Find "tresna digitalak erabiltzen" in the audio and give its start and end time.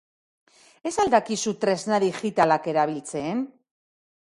1.67-3.49